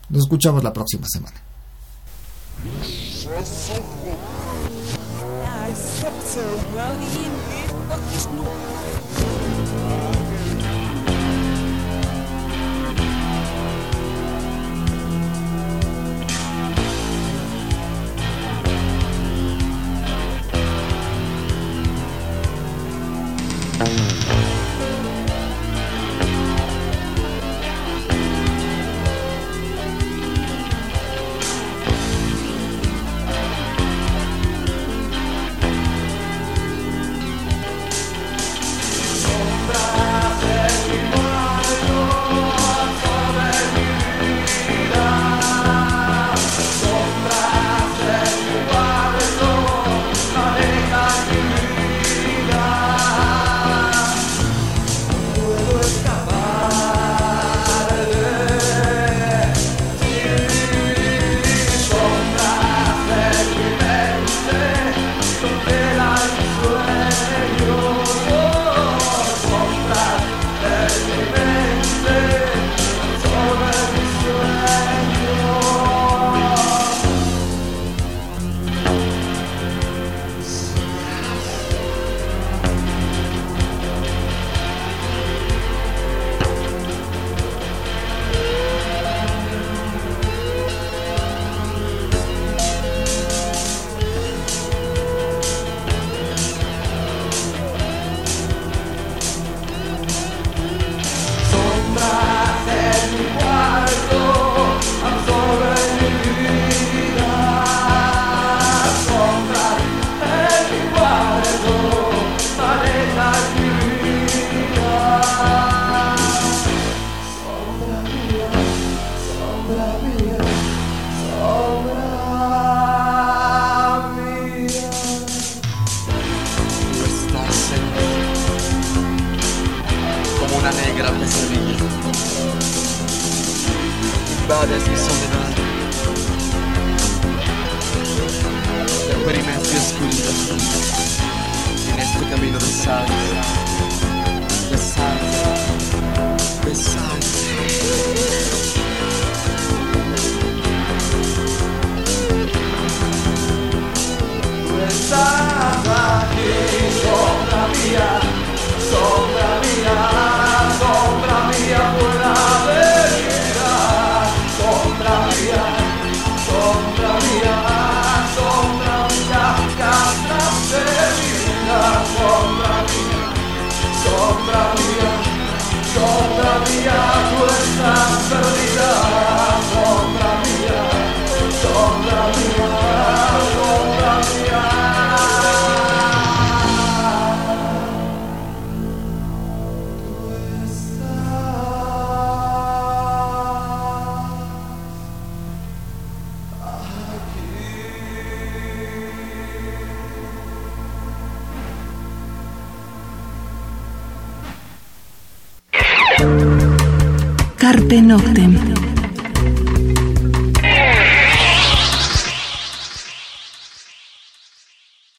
nos 0.10 0.24
escuchamos 0.24 0.64
la 0.64 0.72
próxima 0.72 1.06
semana. 1.12 1.36
I 3.26 3.41
said 5.74 6.21
so. 6.24 6.41
Well, 6.76 6.97
he 6.99 7.24
did. 7.24 7.32